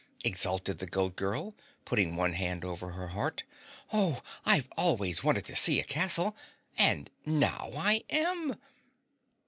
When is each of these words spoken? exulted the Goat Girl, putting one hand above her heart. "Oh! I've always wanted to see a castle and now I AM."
exulted 0.23 0.79
the 0.79 0.87
Goat 0.87 1.15
Girl, 1.15 1.53
putting 1.85 2.15
one 2.15 2.33
hand 2.33 2.63
above 2.63 2.79
her 2.79 3.09
heart. 3.09 3.43
"Oh! 3.93 4.23
I've 4.47 4.67
always 4.75 5.23
wanted 5.23 5.45
to 5.45 5.55
see 5.55 5.79
a 5.79 5.83
castle 5.83 6.35
and 6.75 7.11
now 7.23 7.69
I 7.77 8.03
AM." 8.09 8.55